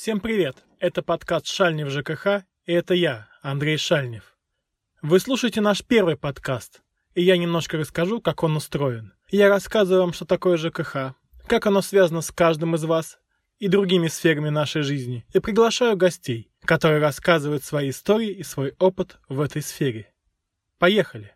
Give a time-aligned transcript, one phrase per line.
[0.00, 0.56] Всем привет!
[0.78, 4.34] Это подкаст «Шальнев ЖКХ» и это я, Андрей Шальнев.
[5.02, 6.80] Вы слушаете наш первый подкаст,
[7.14, 9.12] и я немножко расскажу, как он устроен.
[9.28, 11.12] Я рассказываю вам, что такое ЖКХ,
[11.46, 13.18] как оно связано с каждым из вас
[13.58, 19.18] и другими сферами нашей жизни, и приглашаю гостей, которые рассказывают свои истории и свой опыт
[19.28, 20.10] в этой сфере.
[20.78, 21.34] Поехали!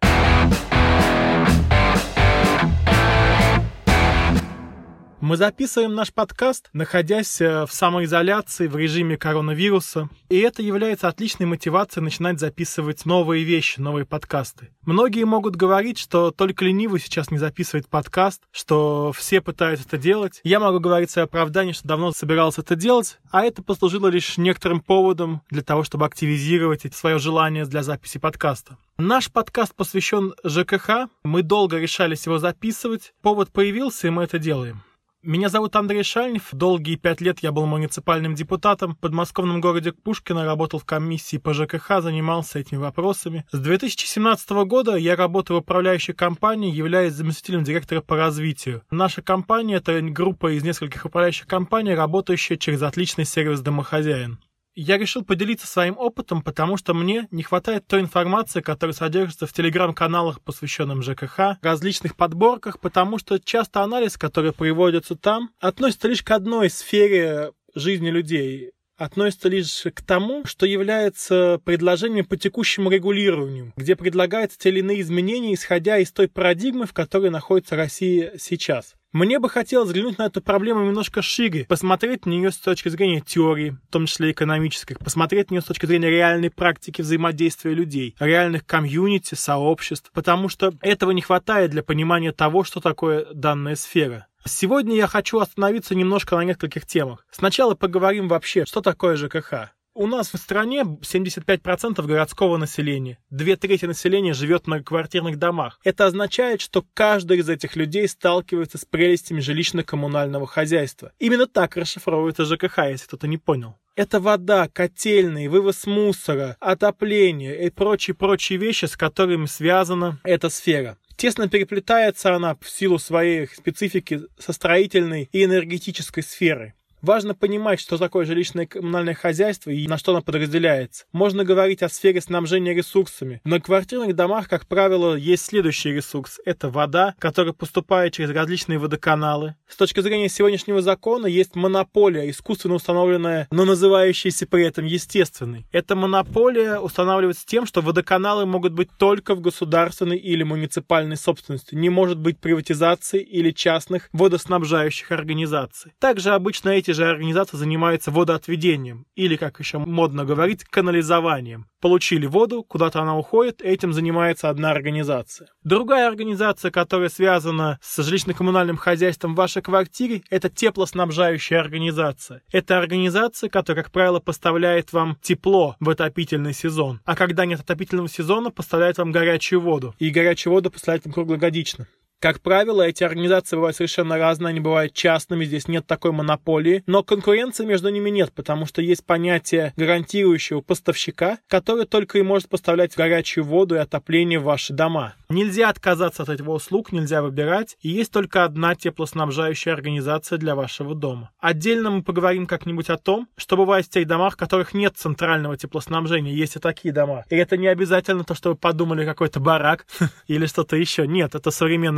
[5.20, 11.46] Мы записываем наш подкаст, находясь э, в самоизоляции в режиме коронавируса, и это является отличной
[11.46, 14.70] мотивацией начинать записывать новые вещи, новые подкасты.
[14.82, 20.40] Многие могут говорить, что только ленивый сейчас не записывает подкаст, что все пытаются это делать.
[20.44, 24.80] Я могу говорить свое оправдание, что давно собирался это делать, а это послужило лишь некоторым
[24.80, 28.76] поводом для того, чтобы активизировать свое желание для записи подкаста.
[28.98, 31.08] Наш подкаст посвящен ЖКХ.
[31.24, 33.12] Мы долго решались его записывать.
[33.22, 34.82] Повод появился, и мы это делаем.
[35.26, 36.50] Меня зовут Андрей Шальнев.
[36.52, 38.94] Долгие пять лет я был муниципальным депутатом.
[38.94, 43.46] В подмосковном городе Пушкино работал в комиссии по ЖКХ, занимался этими вопросами.
[43.50, 48.82] С 2017 года я работаю в управляющей компании, являюсь заместителем директора по развитию.
[48.90, 54.38] Наша компания— это группа из нескольких управляющих компаний, работающая через отличный сервис «Домохозяин».
[54.74, 59.52] Я решил поделиться своим опытом, потому что мне не хватает той информации, которая содержится в
[59.52, 66.30] телеграм-каналах, посвященным ЖКХ, различных подборках, потому что часто анализ, который приводится там, относится лишь к
[66.32, 73.96] одной сфере жизни людей относится лишь к тому, что является предложением по текущему регулированию, где
[73.96, 78.94] предлагаются те или иные изменения, исходя из той парадигмы, в которой находится Россия сейчас.
[79.14, 83.20] Мне бы хотелось взглянуть на эту проблему немножко шире, посмотреть на нее с точки зрения
[83.20, 88.16] теории, в том числе экономических, посмотреть на нее с точки зрения реальной практики взаимодействия людей,
[88.18, 94.26] реальных комьюнити, сообществ, потому что этого не хватает для понимания того, что такое данная сфера.
[94.44, 97.24] Сегодня я хочу остановиться немножко на нескольких темах.
[97.30, 99.70] Сначала поговорим вообще, что такое ЖКХ.
[99.96, 103.18] У нас в стране 75% городского населения.
[103.30, 105.78] Две трети населения живет в многоквартирных домах.
[105.84, 111.12] Это означает, что каждый из этих людей сталкивается с прелестями жилищно-коммунального хозяйства.
[111.20, 113.76] Именно так расшифровывается ЖКХ, если кто-то не понял.
[113.94, 120.98] Это вода, котельные, вывоз мусора, отопление и прочие-прочие вещи, с которыми связана эта сфера.
[121.16, 126.74] Тесно переплетается она в силу своей специфики со строительной и энергетической сферой.
[127.04, 131.04] Важно понимать, что такое жилищное коммунальное хозяйство и на что оно подразделяется.
[131.12, 133.42] Можно говорить о сфере снабжения ресурсами.
[133.44, 136.40] На квартирных домах, как правило, есть следующий ресурс.
[136.46, 139.54] Это вода, которая поступает через различные водоканалы.
[139.68, 145.66] С точки зрения сегодняшнего закона есть монополия, искусственно установленная, но называющаяся при этом естественной.
[145.72, 151.74] Эта монополия устанавливается тем, что водоканалы могут быть только в государственной или муниципальной собственности.
[151.74, 155.92] Не может быть приватизации или частных водоснабжающих организаций.
[155.98, 161.66] Также обычно эти же организации занимаются водоотведением, или, как еще модно говорить, канализованием.
[161.80, 165.48] Получили воду, куда-то она уходит, этим занимается одна организация.
[165.62, 172.42] Другая организация, которая связана с жилищно-коммунальным хозяйством в вашей квартире, это теплоснабжающая организация.
[172.50, 178.08] Это организация, которая, как правило, поставляет вам тепло в отопительный сезон, а когда нет отопительного
[178.08, 179.94] сезона, поставляет вам горячую воду.
[179.98, 181.86] И горячую воду поставляет вам круглогодично.
[182.20, 187.02] Как правило, эти организации бывают совершенно разные, они бывают частными, здесь нет такой монополии, но
[187.02, 192.96] конкуренции между ними нет, потому что есть понятие гарантирующего поставщика, который только и может поставлять
[192.96, 195.14] горячую воду и отопление в ваши дома.
[195.28, 200.94] Нельзя отказаться от этого услуг, нельзя выбирать, и есть только одна теплоснабжающая организация для вашего
[200.94, 201.30] дома.
[201.40, 205.56] Отдельно мы поговорим как-нибудь о том, что бывает в тех домах, в которых нет центрального
[205.56, 207.24] теплоснабжения, есть и такие дома.
[207.30, 209.86] И это не обязательно то, что вы подумали какой-то барак
[210.26, 211.06] или что-то еще.
[211.06, 211.50] Нет, это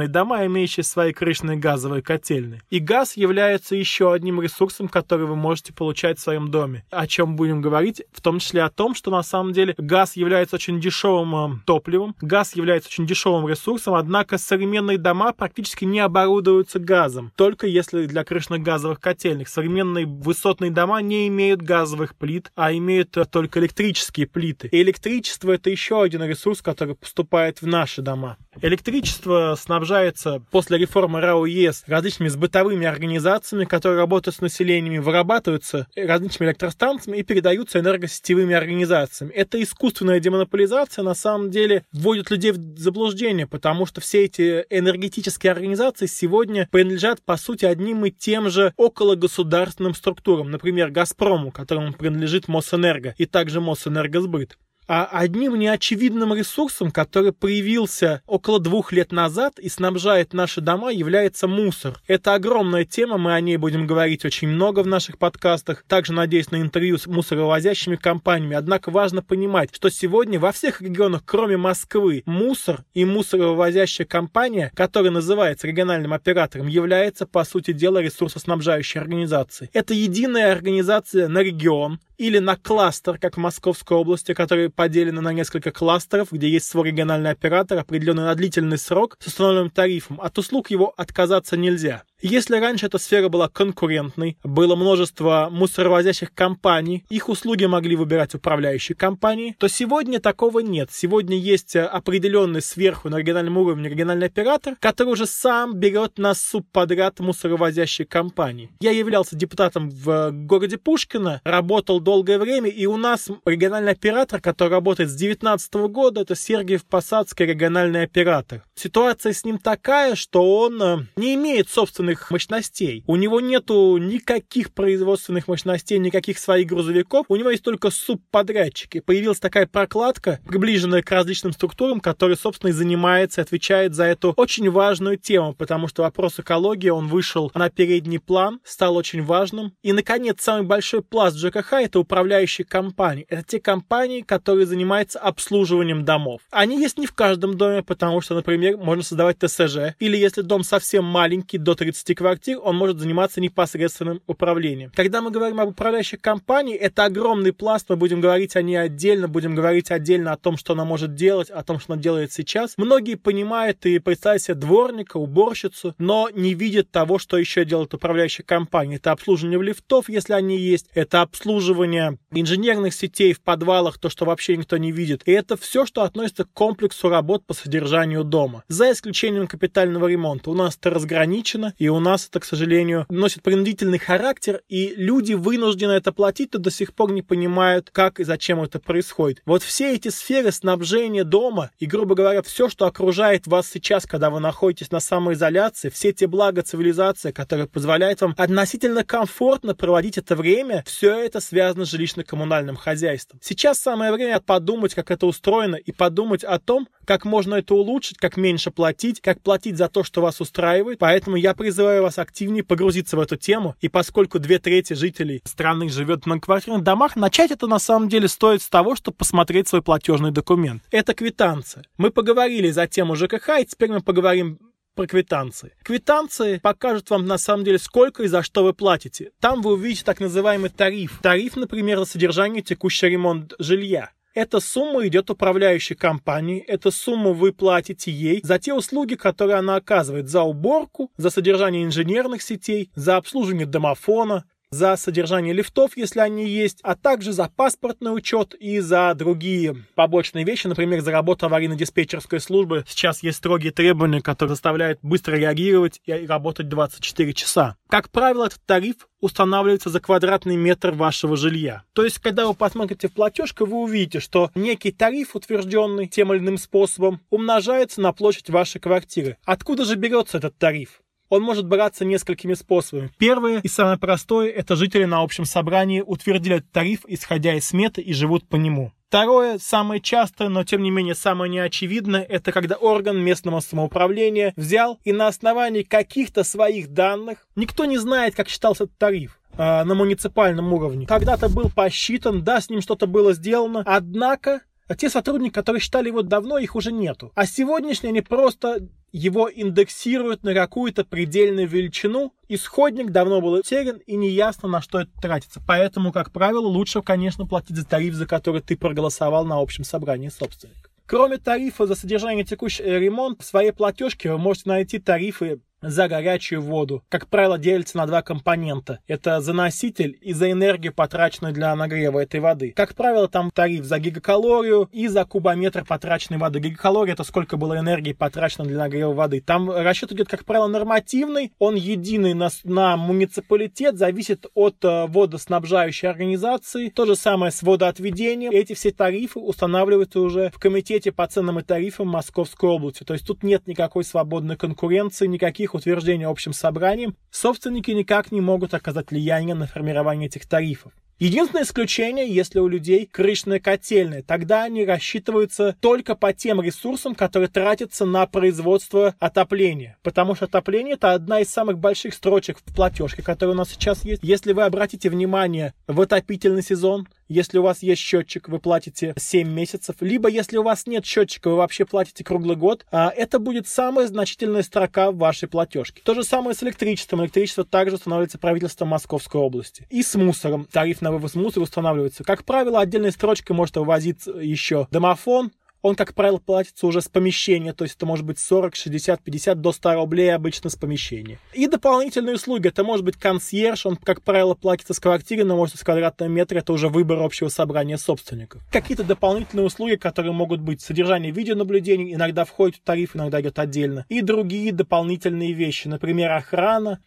[0.07, 2.63] современные дома, имеющие свои крышные газовые котельные.
[2.71, 6.85] И газ является еще одним ресурсом, который вы можете получать в своем доме.
[6.91, 10.57] О чем будем говорить, в том числе о том, что на самом деле газ является
[10.57, 16.79] очень дешевым э, топливом, газ является очень дешевым ресурсом, однако современные дома практически не оборудуются
[16.79, 19.49] газом, только если для крышных газовых котельных.
[19.49, 24.69] Современные высотные дома не имеют газовых плит, а имеют э, только электрические плиты.
[24.73, 28.37] И электричество это еще один ресурс, который поступает в наши дома.
[28.63, 29.55] Электричество
[29.97, 37.19] снабжается после реформы РАО ЕС различными бытовыми организациями, которые работают с населением, вырабатываются различными электростанциями
[37.19, 39.33] и передаются энергосетевыми организациями.
[39.33, 45.53] Эта искусственная демонополизация на самом деле вводит людей в заблуждение, потому что все эти энергетические
[45.53, 52.49] организации сегодня принадлежат, по сути, одним и тем же окологосударственным структурам, например, «Газпрому», которому принадлежит
[52.49, 54.59] Мосэнерго, и также Мосэнергосбыт.
[54.89, 61.49] А одним неочевидным ресурсом, который появился около двух лет назад и снабжает наши дома, является
[61.49, 62.01] мусор.
[62.07, 65.85] Это огромная тема, мы о ней будем говорить очень много в наших подкастах.
[65.89, 68.55] Также надеюсь на интервью с мусоровозящими компаниями.
[68.57, 75.11] Однако важно понимать, что сегодня во всех регионах, кроме Москвы, мусор и мусоровозящая компания, которая
[75.11, 79.71] называется региональным оператором, является, по сути дела, ресурсоснабжающей организацией.
[79.73, 85.33] Это единая организация на регион, или на кластер, как в Московской области, которые поделены на
[85.33, 90.21] несколько кластеров, где есть свой региональный оператор, определенный на длительный срок с установленным тарифом.
[90.21, 92.05] От услуг его отказаться нельзя.
[92.23, 98.97] Если раньше эта сфера была конкурентной, было множество мусоровозящих компаний, их услуги могли выбирать управляющие
[98.97, 100.89] компании, то сегодня такого нет.
[100.91, 107.21] Сегодня есть определенный сверху на региональном уровне региональный оператор, который уже сам берет на субподряд
[107.21, 108.71] мусоровозящие компании.
[108.81, 114.71] Я являлся депутатом в городе Пушкино, работал долгое время, и у нас региональный оператор, который
[114.71, 118.63] работает с 2019 года, это Сергиев Посадский региональный оператор.
[118.75, 123.05] Ситуация с ним такая, что он э, не имеет собственной производственных мощностей.
[123.07, 127.27] У него нету никаких производственных мощностей, никаких своих грузовиков.
[127.29, 129.01] У него есть только субподрядчики.
[129.01, 134.71] Появилась такая прокладка, приближенная к различным структурам, которая, собственно, и занимается, отвечает за эту очень
[134.71, 139.73] важную тему, потому что вопрос экологии, он вышел на передний план, стал очень важным.
[139.83, 143.27] И, наконец, самый большой пласт ЖКХ— это управляющие компании.
[143.29, 146.41] Это те компании, которые занимаются обслуживанием домов.
[146.51, 150.63] Они есть не в каждом доме, потому что, например, можно создавать ТСЖ, или если дом
[150.63, 154.93] совсем маленький, до 30 30 квартир, он может заниматься непосредственным управлением.
[154.95, 159.29] Когда мы говорим об управляющих компаниях, это огромный пласт, мы будем говорить о ней отдельно,
[159.29, 162.75] будем говорить отдельно о том, что она может делать, о том, что она делает сейчас.
[162.77, 168.45] Многие понимают и представляют себе дворника, уборщицу, но не видят того, что еще делает управляющая
[168.45, 168.97] компания.
[168.97, 174.57] Это обслуживание лифтов, если они есть, это обслуживание инженерных сетей в подвалах, то, что вообще
[174.57, 175.23] никто не видит.
[175.27, 178.65] И это все, что относится к комплексу работ по содержанию дома.
[178.69, 180.51] За исключением капитального ремонта.
[180.51, 185.35] У нас это разграничено, и у нас это, к сожалению, носит принудительный характер, и люди
[185.35, 189.43] вынуждены это платить, то до сих пор не понимают, как и зачем это происходит.
[189.47, 194.31] Вот все эти сферы снабжения дома и, грубо говоря, все, что окружает вас сейчас, когда
[194.31, 200.37] вы находитесь на самоизоляции, все те блага цивилизации, которые позволяют вам относительно комфортно проводить это
[200.37, 203.41] время, все это связано с жилищно-коммунальным хозяйством.
[203.43, 208.19] Сейчас самое время подумать, как это устроено, и подумать о том, как можно это улучшить,
[208.19, 210.99] как меньше платить, как платить за то, что вас устраивает.
[210.99, 213.75] Поэтому я призываю вас активнее погрузиться в эту тему.
[213.81, 218.29] И поскольку две трети жителей страны живет в многоквартирных домах, начать это на самом деле
[218.29, 220.83] стоит с того, чтобы посмотреть свой платежный документ.
[220.91, 221.85] Это квитанция.
[221.97, 224.59] Мы поговорили за тему ЖКХ, и теперь мы поговорим
[224.97, 225.73] про квитанции.
[225.83, 229.31] Квитанции покажут вам на самом деле, сколько и за что вы платите.
[229.41, 231.21] Там вы увидите так называемый тариф.
[231.23, 234.11] Тариф, например, за содержание текущий ремонт жилья.
[234.37, 239.77] Эта сумма идет управляющей компании, эту сумму вы платите ей за те услуги, которые она
[239.77, 246.49] оказывает, за уборку, за содержание инженерных сетей, за обслуживание домофона, за содержание лифтов, если они
[246.49, 252.41] есть, а также за паспортный учет и за другие побочные вещи, например, за работу аварийно-диспетчерской
[252.41, 252.85] службы.
[252.89, 257.77] Сейчас есть строгие требования, которые заставляют быстро реагировать и работать 24 часа.
[257.89, 261.85] Как правило, этот тариф устанавливается за квадратный метр вашего жилья.
[261.93, 266.41] То есть, когда вы посмотрите в платежку, вы увидите, что некий тариф, утвержденный тем или
[266.41, 269.39] иным способом, умножается на площадь вашей квартиры.
[269.45, 271.01] Откуда же берется этот тариф?
[271.29, 273.11] Он может браться несколькими способами.
[273.19, 278.13] Первое и самое простое– это жители на общем собрании утвердили тариф, исходя из сметы, и
[278.13, 278.93] живут по нему.
[279.09, 284.99] Второе, самое частое, но тем не менее самое неочевидное, это когда орган местного самоуправления взял
[285.05, 289.95] и на основании каких-то своих данных, никто не знает, как считался этот тариф, а, на
[289.95, 291.07] муниципальном уровне.
[291.07, 296.09] Когда-то был посчитан, да, с ним что-то было сделано, однако а те сотрудники, которые считали
[296.09, 297.33] его давно, их уже нету.
[297.35, 302.33] А сегодняшние они просто его индексируют на какую-то предельную величину.
[302.49, 305.61] Исходник давно был утерян и неясно, на что это тратится.
[305.67, 310.29] Поэтому, как правило, лучше, конечно, платить за тариф, за который ты проголосовал на общем собрании
[310.29, 310.91] собственника.
[311.07, 316.63] Кроме тарифа за содержание текущий ремонт, в своей платежке вы можете найти тарифы за горячую
[316.63, 317.03] воду.
[317.09, 319.01] Как правило, делится на два компонента.
[319.07, 322.73] Это за носитель и за энергию, потраченную для нагрева этой воды.
[322.75, 326.59] Как правило, там тариф за гигакалорию и за кубометр потраченной воды.
[326.59, 329.41] Гигакалория это сколько было энергии потрачено для нагрева воды.
[329.41, 331.53] Там расчет идет, как правило, нормативный.
[331.59, 336.89] Он единый на, на муниципалитет, зависит от э, водоснабжающей организации.
[336.89, 338.53] То же самое с водоотведением.
[338.53, 343.05] Эти все тарифы устанавливаются уже в комитете по ценам и тарифам Московской области.
[343.05, 348.41] То есть тут нет никакой свободной конкуренции, никаких их утверждения общим собранием, собственники никак не
[348.41, 350.93] могут оказать влияние на формирование этих тарифов.
[351.19, 357.49] Единственное исключение, если у людей крышная котельная, тогда они рассчитываются только по тем ресурсам, которые
[357.49, 359.97] тратятся на производство отопления.
[360.03, 364.05] Потому что отопление это одна из самых больших строчек в платежке, которая у нас сейчас
[364.05, 364.23] есть.
[364.23, 369.49] Если вы обратите внимание в отопительный сезон, если у вас есть счетчик, вы платите 7
[369.49, 369.97] месяцев.
[370.01, 372.87] Либо если у вас нет счетчика, вы вообще платите круглый год.
[372.91, 376.03] А это будет самая значительная строка в вашей платежке.
[376.05, 377.23] То же самое с электричеством.
[377.23, 379.87] Электричество также устанавливается правительством Московской области.
[379.91, 380.67] И с мусором.
[380.71, 382.25] Тариф на вывоз мусора устанавливается.
[382.25, 385.51] Как правило, отдельной строчкой может вывозить еще домофон,
[385.87, 389.61] он, как правило, платится уже с помещения, то есть это может быть 40, 60, 50
[389.61, 391.39] до 100 рублей обычно с помещения.
[391.55, 395.77] И дополнительные услуги, это может быть консьерж, он, как правило, платится с квартиры, но может
[395.77, 398.63] с квадратного метра, это уже выбор общего собрания собственников.
[398.73, 404.05] Какие-то дополнительные услуги, которые могут быть содержание видеонаблюдений, иногда входит в тариф, иногда идет отдельно.
[404.09, 407.01] И другие дополнительные вещи, например, охрана.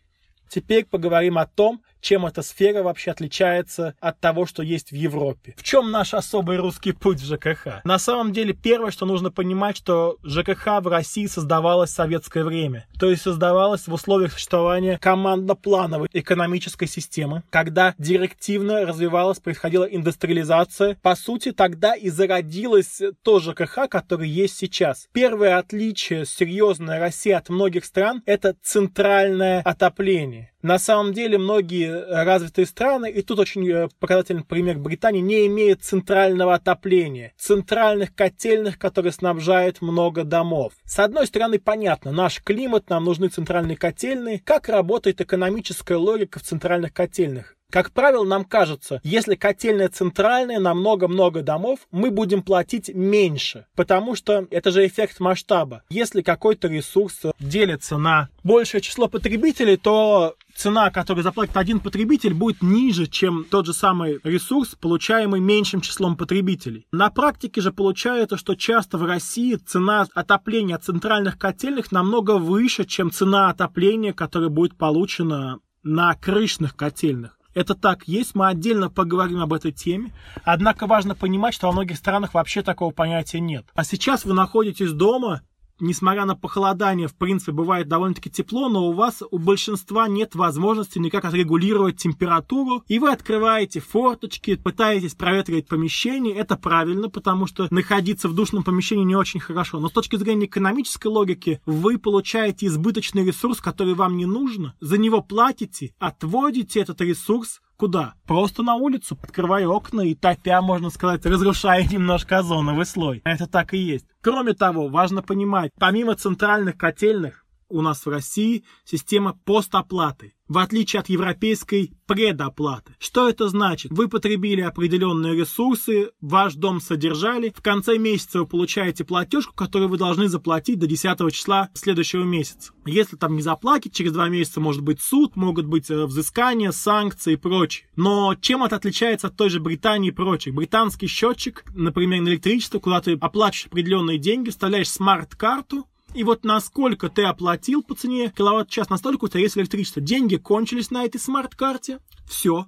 [0.48, 5.54] Теперь поговорим о том, чем эта сфера вообще отличается от того, что есть в Европе.
[5.58, 7.84] В чем наш особый русский путь в ЖКХ?
[7.84, 12.88] На самом деле, первое, что нужно понимать, что ЖКХ в России создавалось в советское время.
[13.00, 20.98] То есть создавалось в условиях существования командно-плановой экономической системы, когда директивно развивалась, происходила индустриализация.
[21.02, 25.08] По сути, тогда и зародилось то ЖКХ, которое есть сейчас.
[25.14, 30.52] Первое отличие серьезное России от многих стран– это центральное отопление.
[30.62, 35.84] На самом деле многие развитые страны, и тут очень э, показательный пример Британии, не имеют
[35.84, 40.74] центрального отопления, центральных котельных, которые снабжают много домов.
[40.84, 44.40] С одной стороны, понятно, наш климат, нам нужны центральные котельные.
[44.40, 47.56] Как работает экономическая логика в центральных котельных?
[47.72, 54.16] Как правило, нам кажется, если котельная центральная на много-много домов, мы будем платить меньше, потому
[54.16, 55.84] что это же эффект масштаба.
[55.92, 62.64] Если какой-то ресурс делится на большее число потребителей, то цена, которую заплатит один потребитель, будет
[62.64, 66.88] ниже, чем тот же самый ресурс, получаемый меньшим числом потребителей.
[66.92, 73.12] На практике же получается, что часто в России цена отопления центральных котельных намного выше, чем
[73.12, 77.39] цена отопления, которая будет получена на крышных котельных.
[77.54, 80.12] Это так есть, мы отдельно поговорим об этой теме.
[80.44, 83.66] Однако важно понимать, что во многих странах вообще такого понятия нет.
[83.74, 85.42] А сейчас вы находитесь дома,
[85.80, 91.00] несмотря на похолодание, в принципе, бывает довольно-таки тепло, но у вас, у большинства нет возможности
[91.00, 96.36] никак отрегулировать температуру, и вы открываете форточки, пытаетесь проветривать помещение.
[96.36, 99.80] Это правильно, потому что находиться в душном помещении не очень хорошо.
[99.80, 104.98] Но с точки зрения экономической логики, вы получаете избыточный ресурс, который вам не нужно, за
[104.98, 108.16] него платите, отводите этот ресурс Куда?
[108.28, 113.22] Просто на улицу, открывая окна и топя, можно сказать, разрушая немножко озоновый слой.
[113.24, 114.06] Это так и есть.
[114.20, 121.00] Кроме того, важно понимать, помимо центральных котельных, у нас в России система постоплаты в отличие
[121.00, 122.96] от европейской предоплаты.
[122.98, 123.92] Что это значит?
[123.92, 129.98] Вы потребили определенные ресурсы, ваш дом содержали, в конце месяца вы получаете платежку, которую вы
[129.98, 132.74] должны заплатить до 10 числа следующего месяца.
[132.86, 137.34] Если там не заплатить, через два месяца может быть суд, могут быть э, взыскания, санкции
[137.34, 137.88] и прочее.
[137.96, 140.56] Но чем это отличается от той же Британии и прочих?
[140.56, 147.10] Британский счетчик, например, на электричество, куда ты оплачиваешь определенные деньги, вставляешь смарт-карту, и вот насколько
[147.10, 150.02] ты оплатил по цене киловатт-час, настолько у тебя есть электричество.
[150.02, 152.66] Деньги кончились на этой смарт-карте, все.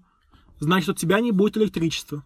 [0.60, 2.24] Значит, у тебя не будет электричества.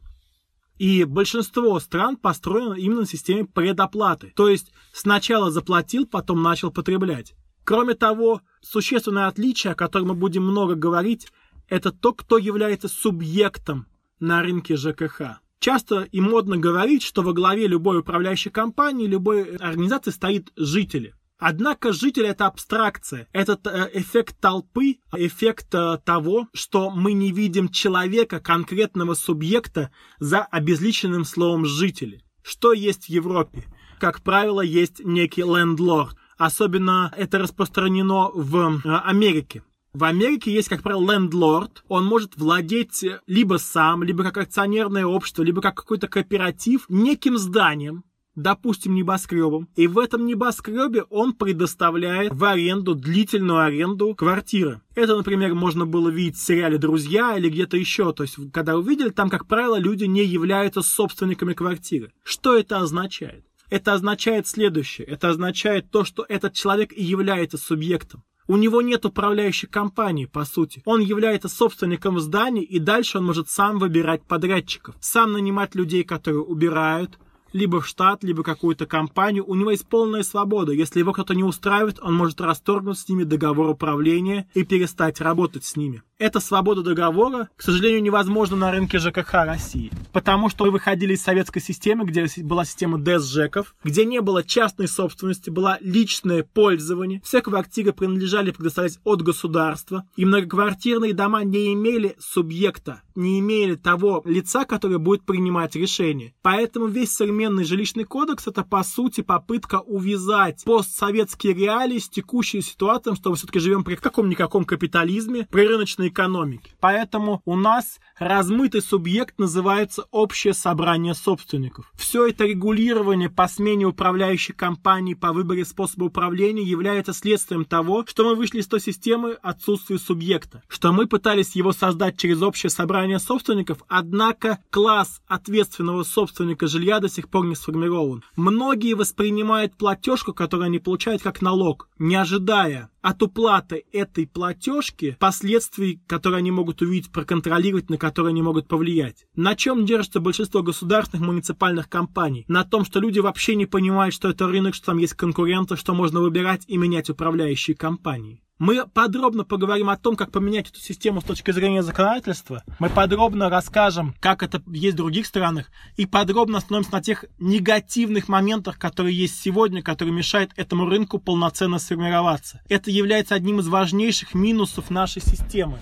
[0.78, 4.34] И большинство стран построено именно на системе предоплаты.
[4.36, 7.34] То есть сначала заплатил, потом начал потреблять.
[7.64, 11.28] Кроме того, существенное отличие, о котором мы будем много говорить,
[11.70, 13.88] это то, кто является субъектом
[14.20, 15.40] на рынке ЖКХ.
[15.60, 21.16] Часто и модно говорить, что во главе любой управляющей компании, любой организации стоит жители.
[21.38, 27.68] Однако житель это абстракция, это э, эффект толпы, эффект э, того, что мы не видим
[27.70, 32.24] человека, конкретного субъекта за обезличенным словом жители.
[32.42, 33.66] Что есть в Европе?
[34.00, 36.16] Как правило, есть некий лендлорд.
[36.38, 39.62] Особенно это распространено в э, Америке.
[39.96, 41.86] В Америке есть, как правило, лендлорд.
[41.88, 48.04] Он может владеть либо сам, либо как акционерное общество, либо как какой-то кооператив неким зданием,
[48.36, 49.70] допустим, небоскребом.
[49.78, 54.82] И в этом небоскребе он предоставляет в аренду, длительную аренду квартиры.
[54.96, 58.12] Это, например, можно было видеть в сериале «Друзья» или где-то еще.
[58.12, 62.12] То есть, когда увидели, там, как правило, люди не являются собственниками квартиры.
[62.22, 63.46] Что это означает?
[63.70, 65.08] Это означает следующее.
[65.08, 68.26] Это означает то, что этот человек и является субъектом.
[68.48, 70.82] У него нет управляющей компании, по сути.
[70.86, 76.42] Он является собственником зданий, и дальше он может сам выбирать подрядчиков, сам нанимать людей, которые
[76.42, 77.18] убирают,
[77.56, 80.74] либо в штат, либо какую-то компанию, у него есть полная свобода.
[80.74, 85.64] Если его кто-то не устраивает, он может расторгнуть с ними договор управления и перестать работать
[85.64, 86.04] с ними.
[86.18, 89.92] Эта свобода договора, к сожалению, невозможна на рынке ЖКХ России.
[90.14, 94.88] Потому что мы выходили из советской системы, где была система ДЭС-ЖЭКов, где не было частной
[94.88, 97.22] собственности, была личное пользование.
[97.24, 100.06] Все квартиры принадлежали предоставлять от государства.
[100.16, 106.34] И многоквартирные дома не имели субъекта, не имели того лица, которое будет принимать решение.
[106.42, 113.16] Поэтому весь современный жилищный кодекс это по сути попытка увязать постсоветские реалии с текущей ситуацией,
[113.16, 116.72] что мы все-таки живем при каком-никаком капитализме, при рыночной экономики.
[116.80, 121.92] Поэтому у нас размытый субъект называется общее собрание собственников.
[121.96, 128.24] Все это регулирование по смене управляющей компании, по выборе способа управления является следствием того, что
[128.24, 133.20] мы вышли из той системы отсутствия субъекта, что мы пытались его создать через общее собрание
[133.20, 138.24] собственников, однако класс ответственного собственника жилья до сих пор не сформирован.
[138.36, 146.02] Многие воспринимают платежку, которую они получают, как налог, не ожидая от уплаты этой платежки последствий,
[146.08, 149.26] которые они могут увидеть, проконтролировать, на которые они могут повлиять.
[149.36, 152.46] На чем держится большинство государственных муниципальных компаний?
[152.48, 155.94] На том, что люди вообще не понимают, что это рынок, что там есть конкуренты, что
[155.94, 158.42] можно выбирать и менять управляющие компании.
[158.58, 162.64] Мы подробно поговорим о том, как поменять эту систему с точки зрения законодательства.
[162.80, 165.70] Мы подробно расскажем, как это есть в других странах.
[165.98, 171.80] И подробно остановимся на тех негативных моментах, которые есть сегодня, которые мешают этому рынку полноценно
[171.80, 172.62] сформироваться.
[172.70, 175.78] Это является одним из важнейших минусов нашей системы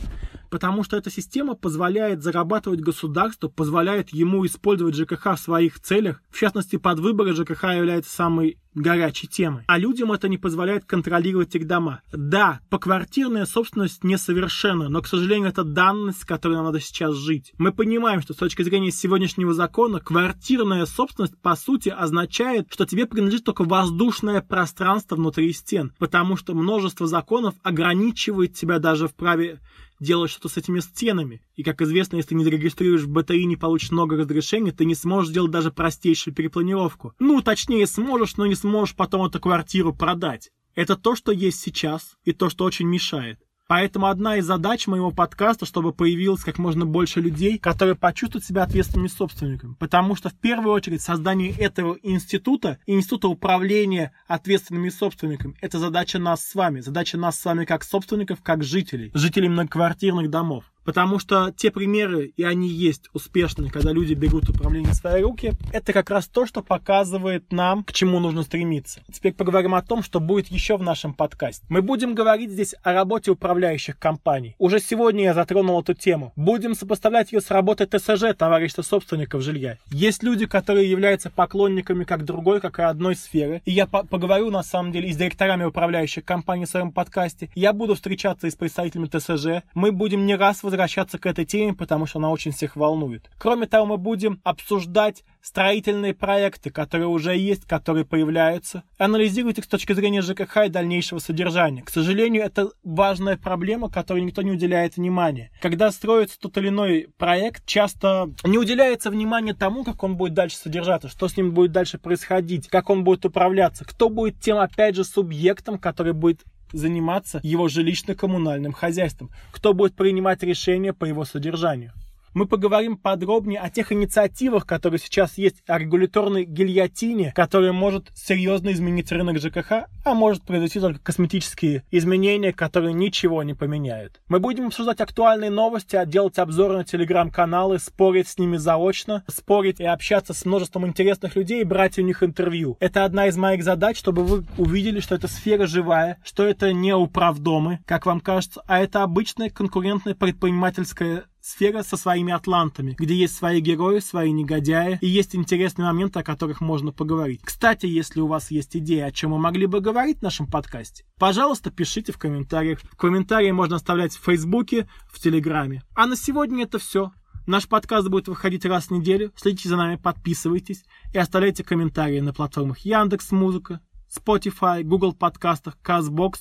[0.54, 6.22] потому что эта система позволяет зарабатывать государству, позволяет ему использовать ЖКХ в своих целях.
[6.30, 9.64] В частности, под выборы ЖКХ является самой горячей темой.
[9.68, 12.02] А людям это не позволяет контролировать их дома.
[12.12, 17.54] Да, поквартирная собственность несовершенна, но, к сожалению, это данность, с которой нам надо сейчас жить.
[17.58, 23.06] Мы понимаем, что с точки зрения сегодняшнего закона, квартирная собственность, по сути, означает, что тебе
[23.06, 29.60] принадлежит только воздушное пространство внутри стен, потому что множество законов ограничивает тебя даже в праве
[30.04, 31.42] делать что-то с этими стенами.
[31.56, 34.96] И, как известно, если ты не зарегистрируешь в БТИ не получишь много разрешений, ты не
[34.96, 37.14] сможешь сделать даже простейшую перепланировку.
[37.20, 40.52] Ну, точнее, сможешь, но не сможешь потом эту квартиру продать.
[40.76, 43.40] Это то, что есть сейчас, и то, что очень мешает.
[43.68, 48.64] Поэтому одна из задач моего подкаста, чтобы появилось как можно больше людей, которые почувствуют себя
[48.64, 49.76] ответственными собственниками.
[49.80, 56.46] Потому что в первую очередь создание этого института, института управления ответственными собственниками, это задача нас
[56.46, 56.82] с вами.
[56.82, 60.66] Задача нас с вами как собственников, как жителей, жителей многоквартирных домов.
[60.84, 65.54] Потому что те примеры, и они есть успешные, когда люди берут управление в свои руки,
[65.72, 69.02] это как раз то, что показывает нам, к чему нужно стремиться.
[69.12, 71.66] Теперь поговорим о том, что будет еще в нашем подкасте.
[71.70, 74.56] Мы будем говорить здесь о работе управляющих компаний.
[74.60, 76.34] Уже сегодня я затронул эту тему.
[76.36, 79.78] Будем сопоставлять ее с работой ТСЖ, товарищества собственников жилья.
[79.92, 83.62] Есть люди, которые являются поклонниками как другой, как и одной сферы.
[83.66, 87.50] И я по поговорю, на самом деле, и с директорами управляющих компаний в своем подкасте.
[87.56, 89.64] Я буду встречаться и с представителями ТСЖ.
[89.74, 90.73] Мы будем не раз возвращаться
[91.20, 93.30] к этой теме, потому что она очень всех волнует.
[93.38, 99.68] Кроме того, мы будем обсуждать строительные проекты, которые уже есть, которые появляются, анализировать их с
[99.68, 101.84] точки зрения ЖКХ и дальнейшего содержания.
[101.84, 105.52] К сожалению, это важная проблема, которой никто не уделяет внимания.
[105.62, 110.56] Когда строится тот или иной проект, часто не уделяется внимания тому, как он будет дальше
[110.58, 114.96] содержаться, что с ним будет дальше происходить, как он будет управляться, кто будет тем, опять
[114.96, 121.94] же, субъектом, который будет заниматься его жилищно-коммунальным хозяйством, кто будет принимать решения по его содержанию
[122.34, 128.72] мы поговорим подробнее о тех инициативах, которые сейчас есть, о регуляторной гильотине, которая может серьезно
[128.72, 134.22] изменить рынок ЖКХ, а может произойти только косметические изменения, которые ничего не поменяют.
[134.28, 139.86] Мы будем обсуждать актуальные новости, делать обзоры на телеграм-каналы, спорить с ними заочно, спорить и
[139.86, 142.78] общаться с множеством интересных людей и брать у них интервью.
[142.80, 146.94] Это одна из моих задач, чтобы вы увидели, что эта сфера живая, что это не
[146.96, 153.36] управдомы, как вам кажется, а это обычная конкурентная предпринимательская сфера со своими атлантами, где есть
[153.36, 157.42] свои герои, свои негодяи, и есть интересные моменты, о которых можно поговорить.
[157.44, 161.04] Кстати, если у вас есть идеи, о чем мы могли бы говорить в нашем подкасте,
[161.20, 162.80] пожалуйста, пишите в комментариях.
[162.98, 165.84] Комментарии можно оставлять в Фейсбуке, в Телеграме.
[165.96, 167.12] А на сегодня это все.
[167.46, 169.34] Наш подкаст будет выходить раз в неделю.
[169.36, 176.36] Следите за нами, подписывайтесь и оставляйте комментарии на платформах Яндекс Музыка, Spotify, Google подкастах, CastBox,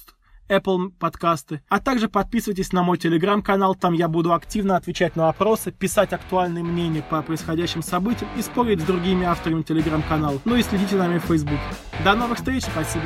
[0.53, 1.63] Apple подкасты.
[1.69, 6.65] А также подписывайтесь на мой телеграм-канал, там я буду активно отвечать на вопросы, писать актуальные
[6.65, 10.39] мнения по происходящим событиям и спорить с другими авторами телеграм-канала.
[10.45, 11.61] Ну и следите за нами в Facebook.
[12.05, 13.05] До новых встреч, спасибо.